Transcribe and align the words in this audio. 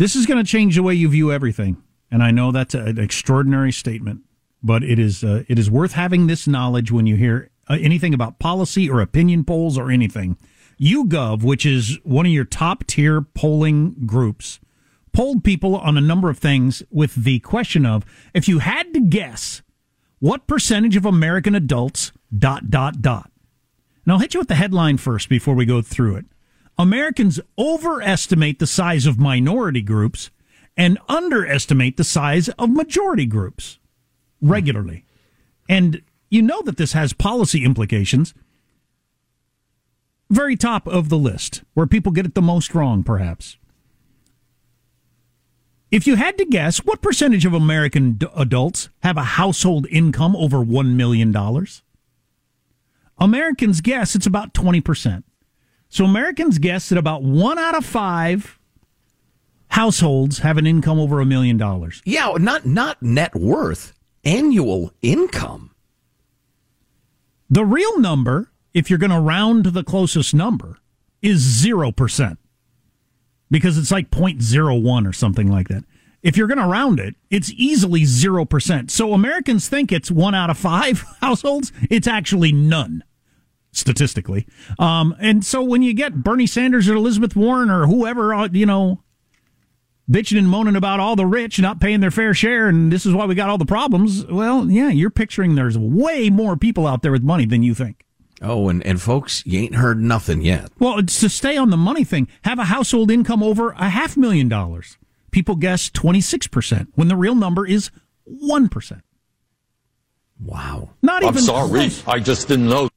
This 0.00 0.16
is 0.16 0.24
going 0.24 0.42
to 0.42 0.50
change 0.50 0.76
the 0.76 0.82
way 0.82 0.94
you 0.94 1.10
view 1.10 1.30
everything. 1.30 1.76
And 2.10 2.22
I 2.22 2.30
know 2.30 2.52
that's 2.52 2.72
an 2.72 2.98
extraordinary 2.98 3.70
statement, 3.70 4.22
but 4.62 4.82
it 4.82 4.98
is 4.98 5.22
uh, 5.22 5.44
it 5.46 5.58
is 5.58 5.70
worth 5.70 5.92
having 5.92 6.26
this 6.26 6.48
knowledge 6.48 6.90
when 6.90 7.06
you 7.06 7.16
hear 7.16 7.50
uh, 7.68 7.76
anything 7.78 8.14
about 8.14 8.38
policy 8.38 8.88
or 8.88 9.02
opinion 9.02 9.44
polls 9.44 9.76
or 9.76 9.90
anything. 9.90 10.38
YouGov, 10.80 11.42
which 11.42 11.66
is 11.66 11.98
one 12.02 12.24
of 12.24 12.32
your 12.32 12.46
top 12.46 12.86
tier 12.86 13.20
polling 13.20 13.94
groups, 14.06 14.58
polled 15.12 15.44
people 15.44 15.76
on 15.76 15.98
a 15.98 16.00
number 16.00 16.30
of 16.30 16.38
things 16.38 16.82
with 16.90 17.14
the 17.14 17.40
question 17.40 17.84
of 17.84 18.06
if 18.32 18.48
you 18.48 18.60
had 18.60 18.94
to 18.94 19.00
guess 19.00 19.60
what 20.18 20.46
percentage 20.46 20.96
of 20.96 21.04
American 21.04 21.54
adults 21.54 22.10
dot 22.34 22.70
dot 22.70 23.02
dot. 23.02 23.30
And 24.06 24.14
I'll 24.14 24.18
hit 24.18 24.32
you 24.32 24.40
with 24.40 24.48
the 24.48 24.54
headline 24.54 24.96
first 24.96 25.28
before 25.28 25.54
we 25.54 25.66
go 25.66 25.82
through 25.82 26.16
it. 26.16 26.24
Americans 26.80 27.38
overestimate 27.58 28.58
the 28.58 28.66
size 28.66 29.04
of 29.04 29.18
minority 29.18 29.82
groups 29.82 30.30
and 30.78 30.98
underestimate 31.10 31.98
the 31.98 32.04
size 32.04 32.48
of 32.58 32.70
majority 32.70 33.26
groups 33.26 33.78
regularly. 34.40 35.04
And 35.68 36.00
you 36.30 36.40
know 36.40 36.62
that 36.62 36.78
this 36.78 36.94
has 36.94 37.12
policy 37.12 37.66
implications. 37.66 38.32
Very 40.30 40.56
top 40.56 40.88
of 40.88 41.10
the 41.10 41.18
list, 41.18 41.62
where 41.74 41.86
people 41.86 42.12
get 42.12 42.24
it 42.24 42.34
the 42.34 42.40
most 42.40 42.74
wrong, 42.74 43.02
perhaps. 43.02 43.58
If 45.90 46.06
you 46.06 46.16
had 46.16 46.38
to 46.38 46.46
guess, 46.46 46.78
what 46.78 47.02
percentage 47.02 47.44
of 47.44 47.52
American 47.52 48.12
d- 48.12 48.26
adults 48.34 48.88
have 49.02 49.18
a 49.18 49.34
household 49.36 49.86
income 49.90 50.34
over 50.34 50.64
$1 50.64 50.94
million? 50.94 51.36
Americans 53.18 53.82
guess 53.82 54.14
it's 54.14 54.26
about 54.26 54.54
20%. 54.54 55.24
So 55.90 56.04
Americans 56.04 56.58
guess 56.58 56.88
that 56.88 56.98
about 56.98 57.24
one 57.24 57.58
out 57.58 57.76
of 57.76 57.84
five 57.84 58.58
households 59.68 60.38
have 60.38 60.56
an 60.56 60.66
income 60.66 61.00
over 61.00 61.20
a 61.20 61.26
million 61.26 61.56
dollars. 61.56 62.00
Yeah, 62.04 62.32
not 62.38 62.64
not 62.64 63.02
net 63.02 63.34
worth, 63.34 63.92
annual 64.24 64.92
income. 65.02 65.72
The 67.50 67.64
real 67.64 67.98
number, 67.98 68.52
if 68.72 68.88
you're 68.88 69.00
going 69.00 69.10
to 69.10 69.20
round 69.20 69.64
to 69.64 69.72
the 69.72 69.82
closest 69.82 70.32
number, 70.32 70.78
is 71.20 71.42
0%. 71.42 72.36
Because 73.50 73.76
it's 73.76 73.90
like 73.90 74.12
0.01 74.12 75.08
or 75.08 75.12
something 75.12 75.50
like 75.50 75.66
that. 75.66 75.82
If 76.22 76.36
you're 76.36 76.46
going 76.46 76.58
to 76.58 76.66
round 76.66 77.00
it, 77.00 77.16
it's 77.28 77.50
easily 77.56 78.02
0%. 78.02 78.90
So 78.92 79.12
Americans 79.12 79.68
think 79.68 79.90
it's 79.90 80.12
one 80.12 80.36
out 80.36 80.50
of 80.50 80.58
five 80.58 81.04
households. 81.20 81.72
It's 81.90 82.06
actually 82.06 82.52
none 82.52 83.02
statistically. 83.72 84.46
Um, 84.78 85.14
and 85.20 85.44
so 85.44 85.62
when 85.62 85.82
you 85.82 85.94
get 85.94 86.22
Bernie 86.22 86.46
Sanders 86.46 86.88
or 86.88 86.94
Elizabeth 86.94 87.36
Warren 87.36 87.70
or 87.70 87.86
whoever, 87.86 88.34
uh, 88.34 88.48
you 88.52 88.66
know, 88.66 89.02
bitching 90.10 90.38
and 90.38 90.48
moaning 90.48 90.76
about 90.76 90.98
all 91.00 91.14
the 91.14 91.26
rich 91.26 91.60
not 91.60 91.80
paying 91.80 92.00
their 92.00 92.10
fair 92.10 92.34
share 92.34 92.68
and 92.68 92.92
this 92.92 93.06
is 93.06 93.14
why 93.14 93.26
we 93.26 93.34
got 93.34 93.48
all 93.48 93.58
the 93.58 93.64
problems, 93.66 94.26
well, 94.26 94.68
yeah, 94.70 94.88
you're 94.88 95.10
picturing 95.10 95.54
there's 95.54 95.78
way 95.78 96.30
more 96.30 96.56
people 96.56 96.86
out 96.86 97.02
there 97.02 97.12
with 97.12 97.22
money 97.22 97.46
than 97.46 97.62
you 97.62 97.74
think. 97.74 98.04
Oh, 98.42 98.68
and, 98.68 98.84
and 98.86 99.00
folks, 99.00 99.44
you 99.46 99.60
ain't 99.60 99.74
heard 99.74 100.00
nothing 100.00 100.40
yet. 100.40 100.70
Well, 100.78 100.98
it's 100.98 101.20
to 101.20 101.28
stay 101.28 101.56
on 101.56 101.70
the 101.70 101.76
money 101.76 102.04
thing, 102.04 102.26
have 102.42 102.58
a 102.58 102.64
household 102.64 103.10
income 103.10 103.42
over 103.42 103.70
a 103.72 103.90
half 103.90 104.16
million 104.16 104.48
dollars. 104.48 104.96
People 105.30 105.56
guess 105.56 105.90
26% 105.90 106.88
when 106.94 107.08
the 107.08 107.16
real 107.16 107.34
number 107.34 107.66
is 107.66 107.90
1%. 108.28 109.00
Wow. 110.42 110.90
Not 111.02 111.22
even 111.22 111.36
I'm 111.36 111.42
sorry. 111.42 111.68
close. 111.68 112.02
I 112.08 112.18
just 112.18 112.48
didn't 112.48 112.68
know. 112.68 112.88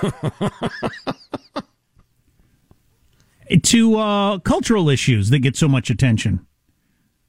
to 3.62 3.96
uh, 3.96 4.38
cultural 4.38 4.88
issues 4.88 5.30
that 5.30 5.40
get 5.40 5.56
so 5.56 5.68
much 5.68 5.90
attention. 5.90 6.46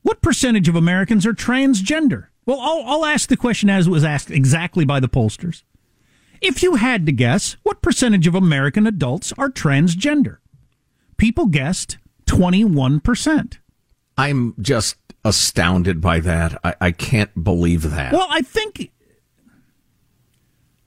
What 0.03 0.21
percentage 0.21 0.67
of 0.67 0.75
Americans 0.75 1.25
are 1.25 1.33
transgender? 1.33 2.27
Well, 2.45 2.59
I'll, 2.59 2.83
I'll 2.85 3.05
ask 3.05 3.29
the 3.29 3.37
question 3.37 3.69
as 3.69 3.87
it 3.87 3.91
was 3.91 4.03
asked 4.03 4.31
exactly 4.31 4.85
by 4.85 4.99
the 4.99 5.09
pollsters. 5.09 5.63
If 6.41 6.63
you 6.63 6.75
had 6.75 7.05
to 7.05 7.11
guess, 7.11 7.55
what 7.61 7.83
percentage 7.83 8.25
of 8.25 8.33
American 8.33 8.87
adults 8.87 9.31
are 9.37 9.49
transgender? 9.49 10.37
People 11.17 11.45
guessed 11.45 11.99
21%. 12.25 13.57
I'm 14.17 14.55
just 14.59 14.95
astounded 15.23 16.01
by 16.01 16.19
that. 16.21 16.59
I, 16.63 16.75
I 16.81 16.91
can't 16.91 17.43
believe 17.43 17.91
that. 17.91 18.11
Well, 18.11 18.27
I 18.29 18.41
think, 18.41 18.91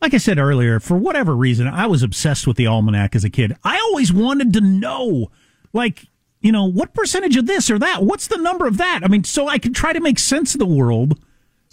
like 0.05 0.13
I 0.13 0.19
said 0.19 0.39
earlier, 0.39 0.81
for 0.81 0.99
whatever 0.99 1.35
reason, 1.35 1.67
I 1.67 1.87
was 1.87 2.03
obsessed 2.03 2.47
with 2.47 2.59
the 2.59 2.67
almanac 2.67 3.17
as 3.17 3.25
a 3.25 3.31
kid. 3.31 3.57
I 3.65 3.79
always 3.79 4.13
wanted 4.13 4.53
to 4.53 4.61
know, 4.61 5.31
like, 5.73 6.09
you 6.43 6.53
know, 6.53 6.67
what 6.67 6.93
percentage 6.93 7.39
of 7.39 7.47
this 7.47 7.71
or 7.71 7.79
that? 7.79 8.03
What's 8.03 8.27
the 8.27 8.37
number 8.37 8.67
of 8.67 8.77
that? 8.77 9.01
I 9.03 9.09
mean, 9.09 9.25
so 9.25 9.49
I 9.49 9.59
could 9.59 9.75
try 9.75 9.95
to 9.95 10.01
make 10.01 10.19
sense 10.19 10.55
of 10.55 10.59
the 10.59 10.67
world. 10.67 11.19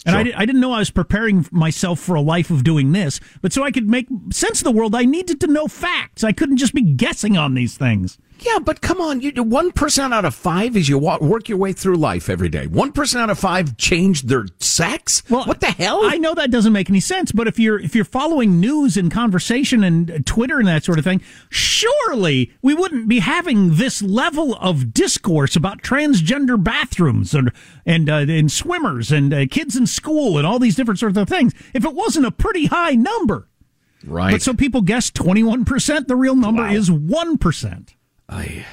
And 0.06 0.16
I, 0.16 0.20
I 0.34 0.46
didn't 0.46 0.62
know 0.62 0.72
I 0.72 0.78
was 0.78 0.90
preparing 0.90 1.46
myself 1.52 2.00
for 2.00 2.14
a 2.14 2.22
life 2.22 2.48
of 2.48 2.64
doing 2.64 2.92
this, 2.92 3.20
but 3.42 3.52
so 3.52 3.64
I 3.64 3.70
could 3.70 3.86
make 3.86 4.08
sense 4.32 4.60
of 4.60 4.64
the 4.64 4.72
world, 4.72 4.94
I 4.94 5.04
needed 5.04 5.38
to 5.42 5.46
know 5.46 5.68
facts. 5.68 6.24
I 6.24 6.32
couldn't 6.32 6.56
just 6.56 6.72
be 6.72 6.80
guessing 6.80 7.36
on 7.36 7.52
these 7.52 7.76
things. 7.76 8.16
Yeah, 8.44 8.58
but 8.58 8.80
come 8.80 9.00
on, 9.00 9.20
you 9.20 9.32
one 9.42 9.72
percent 9.72 10.12
out 10.12 10.24
of 10.24 10.34
five 10.34 10.76
as 10.76 10.88
you 10.88 10.98
wa- 10.98 11.18
work 11.20 11.48
your 11.48 11.58
way 11.58 11.72
through 11.72 11.96
life 11.96 12.28
every 12.28 12.48
day. 12.48 12.66
One 12.66 12.90
percent 12.92 13.22
out 13.22 13.30
of 13.30 13.38
five 13.38 13.76
changed 13.76 14.28
their 14.28 14.46
sex. 14.58 15.22
Well, 15.30 15.44
what 15.44 15.60
the 15.60 15.66
hell? 15.70 16.00
I 16.02 16.18
know 16.18 16.34
that 16.34 16.50
doesn't 16.50 16.72
make 16.72 16.90
any 16.90 17.00
sense, 17.00 17.30
but 17.32 17.46
if 17.46 17.58
you're 17.58 17.78
if 17.78 17.94
you're 17.94 18.04
following 18.04 18.58
news 18.60 18.96
and 18.96 19.10
conversation 19.12 19.84
and 19.84 20.26
Twitter 20.26 20.58
and 20.58 20.66
that 20.68 20.84
sort 20.84 20.98
of 20.98 21.04
thing, 21.04 21.20
surely 21.50 22.52
we 22.62 22.74
wouldn't 22.74 23.08
be 23.08 23.20
having 23.20 23.76
this 23.76 24.02
level 24.02 24.54
of 24.56 24.92
discourse 24.92 25.56
about 25.56 25.82
transgender 25.82 26.62
bathrooms 26.62 27.34
and 27.34 27.52
and 27.86 28.10
uh, 28.10 28.16
and 28.28 28.50
swimmers 28.50 29.12
and 29.12 29.32
uh, 29.32 29.46
kids 29.50 29.76
in 29.76 29.86
school 29.86 30.36
and 30.38 30.46
all 30.46 30.58
these 30.58 30.74
different 30.76 30.98
sorts 31.00 31.16
of 31.16 31.28
things 31.28 31.52
if 31.74 31.84
it 31.84 31.94
wasn't 31.94 32.26
a 32.26 32.30
pretty 32.30 32.66
high 32.66 32.94
number. 32.94 33.48
right. 34.04 34.32
But 34.32 34.42
so 34.42 34.54
people 34.54 34.82
guess 34.82 35.10
twenty 35.10 35.42
one 35.42 35.64
percent. 35.64 36.08
The 36.08 36.16
real 36.16 36.34
number 36.36 36.62
Wow. 36.62 36.72
is 36.72 36.90
one 36.90 37.38
percent. 37.38 37.94
I, 38.28 38.64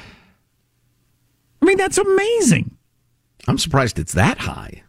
I 1.62 1.66
mean, 1.66 1.78
that's 1.78 1.98
amazing. 1.98 2.78
I'm 3.48 3.58
surprised 3.58 4.00
it's 4.00 4.14
that 4.14 4.40
high. 4.40 4.84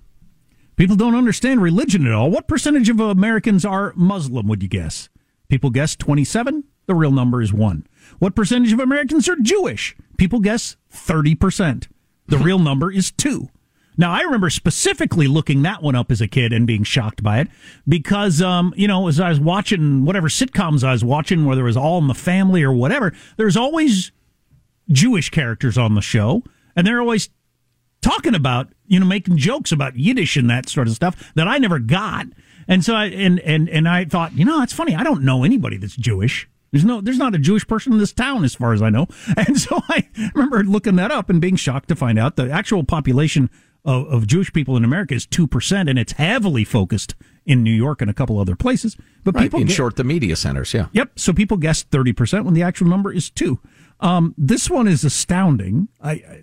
People 0.77 0.97
don't 0.97 1.15
understand 1.15 1.61
religion 1.61 2.07
at 2.07 2.13
all. 2.13 2.31
What 2.31 2.49
percentage 2.49 2.89
of 2.89 3.01
Americans 3.01 3.65
are 3.65 3.93
Muslim, 3.97 4.49
would 4.49 4.63
you 4.63 4.69
guess? 4.69 5.09
People 5.49 5.71
guess 5.71 5.95
27. 5.97 6.65
The 6.87 6.95
real 6.95 7.11
number 7.11 7.43
is 7.43 7.53
1. 7.53 7.87
What 8.19 8.35
percentage 8.35 8.73
of 8.73 8.81
Americans 8.81 9.29
are 9.29 9.37
Jewish? 9.37 9.95
People 10.17 10.41
guess 10.41 10.77
30%. 10.93 11.89
The 12.29 12.39
real 12.39 12.59
number 12.59 12.91
is 12.91 13.11
2. 13.11 13.49
Now, 13.97 14.13
I 14.13 14.21
remember 14.23 14.49
specifically 14.49 15.27
looking 15.27 15.63
that 15.63 15.83
one 15.83 15.95
up 15.95 16.11
as 16.11 16.23
a 16.23 16.29
kid 16.29 16.53
and 16.53 16.67
being 16.67 16.85
shocked 16.85 17.23
by 17.23 17.41
it 17.41 17.49
because, 17.87 18.41
um, 18.41 18.73
you 18.77 18.89
know, 18.89 19.09
as 19.09 19.21
I 19.21 19.29
was 19.29 19.39
watching 19.39 20.07
whatever 20.07 20.29
sitcoms 20.29 20.83
I 20.83 20.93
was 20.93 21.05
watching, 21.05 21.45
whether 21.45 21.61
it 21.61 21.65
was 21.65 21.77
All 21.77 21.99
in 21.99 22.07
the 22.07 22.15
Family 22.15 22.63
or 22.63 22.73
whatever, 22.73 23.13
there's 23.37 23.57
always 23.59 24.13
Jewish 24.91 25.31
characters 25.31 25.77
on 25.79 25.95
the 25.95 26.01
show, 26.01 26.43
and 26.77 26.87
they're 26.87 27.01
always 27.01 27.31
talking 28.03 28.35
about 28.35 28.69
you 28.87 28.99
know 29.01 29.07
making 29.07 29.37
jokes 29.37 29.73
about 29.73 29.97
Yiddish 29.97 30.37
and 30.37 30.49
that 30.51 30.69
sort 30.69 30.89
of 30.89 30.95
stuff 30.95 31.33
that 31.35 31.49
I 31.49 31.59
never 31.59 31.79
got. 31.79 32.27
And 32.69 32.85
so 32.85 32.95
I 32.95 33.07
and 33.07 33.41
and 33.41 33.69
and 33.69 33.89
I 33.89 34.05
thought, 34.05 34.33
you 34.37 34.45
know, 34.45 34.63
it's 34.63 34.73
funny. 34.73 34.95
I 34.95 35.03
don't 35.03 35.23
know 35.23 35.45
anybody 35.45 35.77
that's 35.77 35.97
Jewish. 35.97 36.49
There's 36.73 36.85
no 36.85 37.01
there's 37.01 37.19
not 37.19 37.35
a 37.35 37.39
Jewish 37.39 37.67
person 37.67 37.93
in 37.93 37.99
this 37.99 38.13
town 38.13 38.45
as 38.45 38.55
far 38.55 38.73
as 38.73 38.81
I 38.83 38.91
know. 38.91 39.07
And 39.37 39.59
so 39.59 39.81
I 39.89 40.09
remember 40.35 40.63
looking 40.63 40.97
that 40.97 41.11
up 41.11 41.29
and 41.31 41.41
being 41.41 41.57
shocked 41.57 41.89
to 41.89 41.97
find 41.97 42.19
out 42.19 42.37
the 42.37 42.51
actual 42.51 42.85
population 42.85 43.51
of, 43.85 44.07
of 44.09 44.27
Jewish 44.27 44.53
people 44.53 44.77
in 44.77 44.85
America 44.85 45.15
is 45.15 45.27
two 45.27 45.47
percent, 45.49 45.89
and 45.89 45.99
it's 45.99 46.13
heavily 46.13 46.65
focused 46.65 47.15
in 47.47 47.65
New 47.65 47.73
York 47.73 48.01
and 48.03 48.11
a 48.11 48.15
couple 48.15 48.39
other 48.39 48.55
places. 48.55 48.97
But 49.25 49.35
Right. 49.35 49.43
people 49.45 49.61
In 49.63 49.67
get- 49.67 49.75
short, 49.75 49.97
the 49.97 50.05
media 50.05 50.37
centers. 50.37 50.73
Yeah. 50.73 50.87
Yep. 50.93 51.13
So 51.19 51.33
people 51.33 51.57
guessed 51.57 51.91
30% 51.91 52.45
when 52.45 52.55
the 52.55 52.63
actual 52.63 52.87
number 52.87 53.11
is 53.13 53.31
2. 53.31 53.59
Um, 54.01 54.35
this 54.37 54.69
one 54.71 54.89
is 54.89 55.05
astounding. 55.05 55.89
I, 56.01 56.11
I 56.13 56.41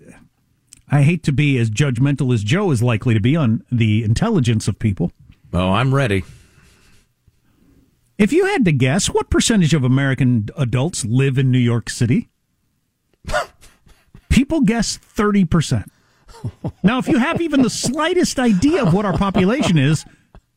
I 0.90 1.02
hate 1.02 1.22
to 1.24 1.32
be 1.32 1.58
as 1.58 1.70
judgmental 1.70 2.32
as 2.32 2.42
Joe 2.42 2.70
is 2.70 2.82
likely 2.82 3.14
to 3.14 3.20
be 3.20 3.36
on 3.36 3.62
the 3.70 4.02
intelligence 4.04 4.68
of 4.68 4.78
people. 4.78 5.12
Oh, 5.52 5.72
I'm 5.72 5.94
ready. 5.94 6.24
If 8.16 8.32
you 8.32 8.46
had 8.46 8.64
to 8.64 8.72
guess, 8.72 9.08
what 9.08 9.30
percentage 9.30 9.74
of 9.74 9.84
American 9.84 10.48
adults 10.56 11.04
live 11.04 11.38
in 11.38 11.50
New 11.50 11.58
York 11.58 11.90
City? 11.90 12.30
People 14.28 14.62
guess 14.62 14.98
30%. 14.98 15.86
now, 16.82 16.98
if 16.98 17.06
you 17.08 17.18
have 17.18 17.40
even 17.40 17.62
the 17.62 17.70
slightest 17.70 18.38
idea 18.38 18.82
of 18.82 18.92
what 18.92 19.04
our 19.04 19.16
population 19.16 19.78
is, 19.78 20.04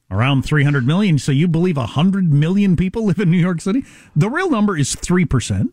around 0.09 0.43
300 0.43 0.85
million, 0.85 1.17
so 1.19 1.31
you 1.31 1.47
believe 1.47 1.77
100 1.77 2.31
million 2.31 2.75
people 2.75 3.05
live 3.05 3.19
in 3.19 3.31
New 3.31 3.37
York 3.37 3.61
City, 3.61 3.85
the 4.15 4.29
real 4.29 4.49
number 4.49 4.77
is 4.77 4.95
3%. 4.95 5.69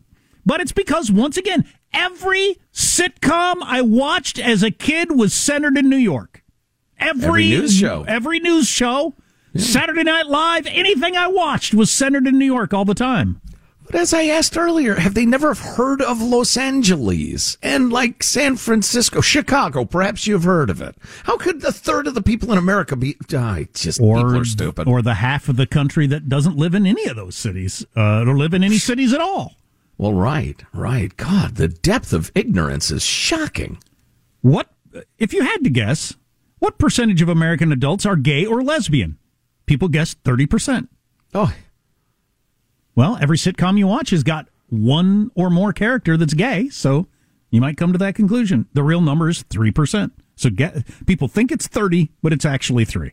But 0.49 0.61
it's 0.61 0.71
because, 0.71 1.11
once 1.11 1.37
again, 1.37 1.63
every 1.93 2.57
sitcom 2.73 3.57
I 3.61 3.83
watched 3.83 4.39
as 4.39 4.63
a 4.63 4.71
kid 4.71 5.11
was 5.11 5.31
centered 5.31 5.77
in 5.77 5.87
New 5.87 5.95
York. 5.95 6.43
Every, 6.97 7.27
every 7.27 7.49
news 7.49 7.75
show. 7.75 8.03
Every 8.07 8.39
news 8.39 8.67
show, 8.67 9.13
yeah. 9.53 9.61
Saturday 9.61 10.01
Night 10.01 10.25
Live, 10.25 10.65
anything 10.65 11.15
I 11.15 11.27
watched 11.27 11.75
was 11.75 11.91
centered 11.91 12.25
in 12.25 12.39
New 12.39 12.47
York 12.47 12.73
all 12.73 12.83
the 12.83 12.95
time. 12.95 13.41
But 13.85 13.93
as 14.01 14.11
I 14.11 14.23
asked 14.23 14.57
earlier, 14.57 14.95
have 14.95 15.13
they 15.13 15.27
never 15.27 15.53
heard 15.53 16.01
of 16.01 16.19
Los 16.19 16.57
Angeles 16.57 17.59
and 17.61 17.93
like 17.93 18.23
San 18.23 18.55
Francisco, 18.55 19.21
Chicago? 19.21 19.85
Perhaps 19.85 20.25
you've 20.25 20.45
heard 20.45 20.71
of 20.71 20.81
it. 20.81 20.95
How 21.25 21.37
could 21.37 21.63
a 21.63 21.71
third 21.71 22.07
of 22.07 22.15
the 22.15 22.23
people 22.23 22.51
in 22.51 22.57
America 22.57 22.95
be? 22.95 23.17
Uh, 23.31 23.65
just 23.75 24.01
or, 24.01 24.17
people 24.17 24.37
are 24.37 24.45
stupid. 24.45 24.87
Or 24.87 25.03
the 25.03 25.13
half 25.13 25.47
of 25.47 25.57
the 25.57 25.67
country 25.67 26.07
that 26.07 26.27
doesn't 26.27 26.57
live 26.57 26.73
in 26.73 26.87
any 26.87 27.05
of 27.05 27.15
those 27.15 27.35
cities, 27.35 27.85
uh, 27.95 28.25
or 28.25 28.35
live 28.35 28.55
in 28.55 28.63
any 28.63 28.79
cities 28.79 29.13
at 29.13 29.21
all. 29.21 29.53
Well, 29.99 30.13
right, 30.13 30.63
right. 30.73 31.15
God, 31.17 31.55
the 31.55 31.67
depth 31.67 32.13
of 32.13 32.31
ignorance 32.33 32.89
is 32.89 33.03
shocking. 33.03 33.79
What, 34.39 34.69
if 35.17 35.33
you 35.33 35.43
had 35.43 35.65
to 35.65 35.69
guess, 35.69 36.15
what 36.59 36.79
percentage 36.79 37.21
of 37.21 37.27
American 37.27 37.73
adults 37.73 38.05
are 38.05 38.15
gay 38.15 38.45
or 38.45 38.63
lesbian? 38.63 39.19
People 39.65 39.89
guess 39.89 40.15
30%. 40.15 40.87
Oh, 41.33 41.53
well, 42.95 43.17
every 43.21 43.35
sitcom 43.35 43.77
you 43.77 43.87
watch 43.87 44.11
has 44.11 44.23
got 44.23 44.47
one 44.69 45.31
or 45.35 45.49
more 45.49 45.73
character 45.73 46.15
that's 46.15 46.33
gay, 46.33 46.69
so 46.69 47.07
you 47.49 47.59
might 47.59 47.75
come 47.75 47.91
to 47.91 47.99
that 47.99 48.15
conclusion. 48.15 48.67
The 48.71 48.83
real 48.83 49.01
number 49.01 49.27
is 49.27 49.43
3%. 49.43 50.11
So 50.37 50.49
get, 50.49 50.85
people 51.07 51.27
think 51.27 51.51
it's 51.51 51.67
30, 51.67 52.09
but 52.21 52.31
it's 52.31 52.45
actually 52.45 52.85
3. 52.85 53.11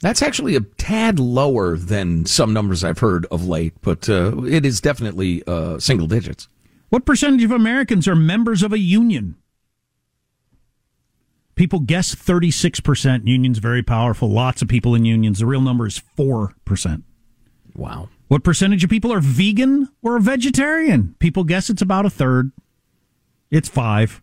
That's 0.00 0.22
actually 0.22 0.56
a 0.56 0.60
tad 0.60 1.18
lower 1.18 1.76
than 1.76 2.26
some 2.26 2.52
numbers 2.52 2.84
I've 2.84 2.98
heard 2.98 3.26
of 3.26 3.46
late, 3.46 3.74
but 3.80 4.08
uh, 4.08 4.44
it 4.44 4.66
is 4.66 4.80
definitely 4.80 5.42
uh, 5.46 5.78
single 5.78 6.06
digits. 6.06 6.48
What 6.90 7.06
percentage 7.06 7.44
of 7.44 7.50
Americans 7.50 8.06
are 8.06 8.14
members 8.14 8.62
of 8.62 8.72
a 8.72 8.78
union? 8.78 9.36
People 11.54 11.80
guess 11.80 12.14
36%. 12.14 13.26
Unions 13.26 13.58
very 13.58 13.82
powerful. 13.82 14.30
Lots 14.30 14.60
of 14.60 14.68
people 14.68 14.94
in 14.94 15.06
unions. 15.06 15.38
The 15.38 15.46
real 15.46 15.62
number 15.62 15.86
is 15.86 16.02
4%. 16.18 17.02
Wow. 17.74 18.10
What 18.28 18.44
percentage 18.44 18.84
of 18.84 18.90
people 18.90 19.12
are 19.12 19.20
vegan 19.20 19.88
or 20.02 20.16
a 20.16 20.20
vegetarian? 20.20 21.14
People 21.18 21.44
guess 21.44 21.70
it's 21.70 21.82
about 21.82 22.04
a 22.04 22.10
third. 22.10 22.52
It's 23.50 23.68
five. 23.68 24.20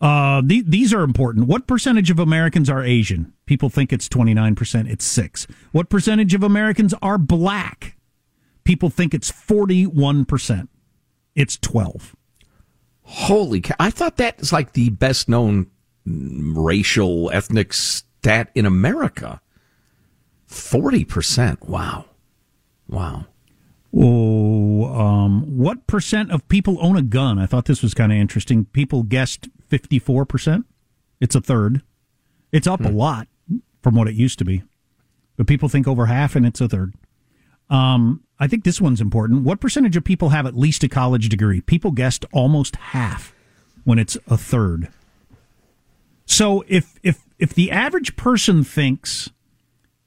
Uh, 0.00 0.42
the, 0.44 0.62
these 0.66 0.92
are 0.92 1.02
important. 1.02 1.46
What 1.46 1.66
percentage 1.66 2.10
of 2.10 2.18
Americans 2.18 2.68
are 2.68 2.82
Asian? 2.82 3.32
People 3.46 3.70
think 3.70 3.92
it's 3.92 4.08
29%. 4.08 4.90
It's 4.90 5.04
six. 5.04 5.46
What 5.70 5.88
percentage 5.88 6.34
of 6.34 6.42
Americans 6.42 6.94
are 7.00 7.16
black? 7.16 7.96
People 8.64 8.90
think 8.90 9.14
it's 9.14 9.30
41%. 9.30 10.66
It's 11.36 11.56
12. 11.58 12.16
Holy 13.02 13.60
cow. 13.60 13.76
I 13.78 13.90
thought 13.90 14.16
that's 14.16 14.52
like 14.52 14.72
the 14.72 14.90
best 14.90 15.28
known 15.28 15.70
racial 16.04 17.30
ethnic 17.30 17.72
stat 17.72 18.50
in 18.56 18.66
America. 18.66 19.40
40%. 20.50 21.68
Wow. 21.68 22.06
Wow. 22.88 23.26
Oh, 23.94 24.84
um, 24.86 25.56
what 25.56 25.86
percent 25.86 26.32
of 26.32 26.46
people 26.48 26.78
own 26.80 26.96
a 26.96 27.02
gun? 27.02 27.38
I 27.38 27.46
thought 27.46 27.66
this 27.66 27.82
was 27.82 27.94
kind 27.94 28.10
of 28.10 28.18
interesting. 28.18 28.64
People 28.64 29.04
guessed 29.04 29.48
54%. 29.70 30.64
It's 31.20 31.36
a 31.36 31.40
third. 31.40 31.82
It's 32.50 32.66
up 32.66 32.80
hmm. 32.80 32.86
a 32.86 32.90
lot 32.90 33.28
from 33.82 33.94
what 33.94 34.08
it 34.08 34.14
used 34.14 34.38
to 34.38 34.44
be. 34.44 34.62
But 35.36 35.46
people 35.46 35.68
think 35.68 35.86
over 35.86 36.06
half, 36.06 36.34
and 36.34 36.46
it's 36.46 36.60
a 36.60 36.68
third. 36.68 36.94
Um, 37.68 38.22
I 38.38 38.46
think 38.46 38.64
this 38.64 38.80
one's 38.80 39.00
important. 39.00 39.42
What 39.42 39.60
percentage 39.60 39.96
of 39.96 40.04
people 40.04 40.30
have 40.30 40.46
at 40.46 40.56
least 40.56 40.84
a 40.84 40.88
college 40.88 41.28
degree? 41.28 41.60
People 41.60 41.90
guessed 41.90 42.24
almost 42.32 42.76
half 42.76 43.34
when 43.84 43.98
it's 43.98 44.16
a 44.28 44.36
third. 44.36 44.88
So 46.26 46.64
if 46.68 46.98
if 47.02 47.22
if 47.38 47.54
the 47.54 47.70
average 47.70 48.16
person 48.16 48.64
thinks 48.64 49.30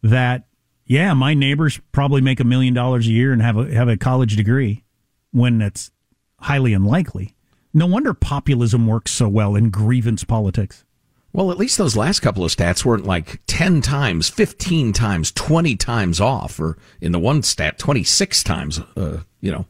that 0.03 0.43
yeah, 0.85 1.13
my 1.13 1.33
neighbors 1.33 1.79
probably 1.91 2.21
make 2.21 2.39
a 2.39 2.43
million 2.43 2.73
dollars 2.73 3.07
a 3.07 3.11
year 3.11 3.31
and 3.31 3.41
have 3.41 3.57
a 3.57 3.73
have 3.73 3.87
a 3.87 3.97
college 3.97 4.35
degree 4.35 4.83
when 5.31 5.59
that's 5.59 5.91
highly 6.39 6.73
unlikely. 6.73 7.35
No 7.73 7.85
wonder 7.85 8.13
populism 8.13 8.87
works 8.87 9.11
so 9.11 9.27
well 9.27 9.55
in 9.55 9.69
grievance 9.69 10.23
politics. 10.23 10.83
Well, 11.31 11.51
at 11.51 11.57
least 11.57 11.77
those 11.77 11.95
last 11.95 12.21
couple 12.21 12.43
of 12.43 12.51
stats 12.51 12.83
weren't 12.83 13.05
like 13.05 13.39
10 13.47 13.81
times, 13.81 14.29
15 14.29 14.93
times, 14.93 15.31
20 15.31 15.75
times 15.75 16.19
off, 16.19 16.59
or 16.59 16.77
in 17.01 17.11
the 17.11 17.19
one 17.19 17.43
stat, 17.43 17.77
26 17.77 18.43
times, 18.43 18.79
uh, 18.97 19.19
you 19.39 19.51
know, 19.51 19.65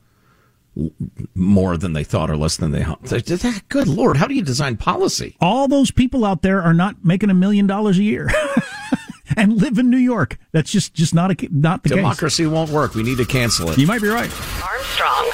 more 1.35 1.75
than 1.75 1.93
they 1.93 2.05
thought 2.05 2.29
or 2.29 2.37
less 2.37 2.55
than 2.57 2.71
they 2.71 2.83
thought. 2.83 3.67
Good 3.67 3.87
Lord, 3.87 4.17
how 4.17 4.27
do 4.27 4.33
you 4.33 4.41
design 4.41 4.77
policy? 4.77 5.35
All 5.41 5.67
those 5.67 5.91
people 5.91 6.23
out 6.23 6.41
there 6.41 6.61
are 6.61 6.73
not 6.73 7.03
making 7.03 7.29
a 7.29 7.33
million 7.33 7.67
dollars 7.67 7.99
a 7.99 8.03
year. 8.03 8.29
and 9.35 9.61
live 9.61 9.77
in 9.77 9.89
New 9.89 9.97
York. 9.97 10.37
That's 10.51 10.71
just 10.71 10.93
just 10.93 11.13
not 11.13 11.31
a 11.31 11.47
not 11.51 11.83
the 11.83 11.89
Democracy 11.89 12.43
case. 12.43 12.51
won't 12.51 12.69
work. 12.71 12.95
We 12.95 13.03
need 13.03 13.17
to 13.17 13.25
cancel 13.25 13.69
it. 13.69 13.77
You 13.77 13.87
might 13.87 14.01
be 14.01 14.07
right. 14.07 14.31
Armstrong 14.63 15.31